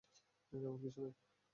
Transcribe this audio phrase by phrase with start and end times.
[0.53, 1.15] তেমন কিছু নয়।